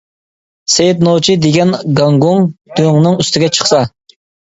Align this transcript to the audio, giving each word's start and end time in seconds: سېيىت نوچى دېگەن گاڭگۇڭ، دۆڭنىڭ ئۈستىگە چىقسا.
سېيىت 0.75 1.03
نوچى 1.09 1.35
دېگەن 1.45 1.77
گاڭگۇڭ، 2.01 2.51
دۆڭنىڭ 2.83 3.25
ئۈستىگە 3.25 3.55
چىقسا. 3.61 3.89